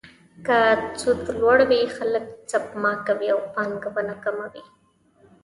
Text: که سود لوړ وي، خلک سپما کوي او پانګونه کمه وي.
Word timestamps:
که 0.45 0.57
سود 0.99 1.21
لوړ 1.41 1.57
وي، 1.69 1.81
خلک 1.95 2.23
سپما 2.51 2.93
کوي 3.07 3.27
او 3.35 3.39
پانګونه 3.53 4.13
کمه 4.23 4.47
وي. 4.53 4.63